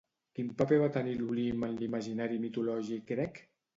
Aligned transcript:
Quin 0.37 0.47
paper 0.61 0.79
va 0.83 0.87
tenir 0.95 1.13
l'Olimp 1.19 1.67
en 1.67 1.77
l'imaginari 1.81 2.41
mitològic 2.47 3.07
grec? 3.13 3.43